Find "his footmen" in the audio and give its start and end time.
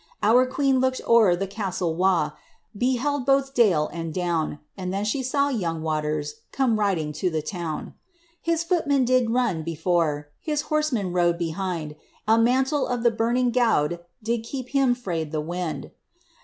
8.41-9.05